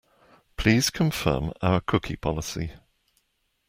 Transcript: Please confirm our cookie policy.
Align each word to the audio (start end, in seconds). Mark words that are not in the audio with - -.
Please 0.57 0.89
confirm 0.89 1.53
our 1.61 1.79
cookie 1.79 2.15
policy. 2.15 2.71